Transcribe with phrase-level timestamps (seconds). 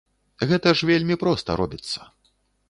[0.51, 2.11] Гэта ж вельмі проста робіцца.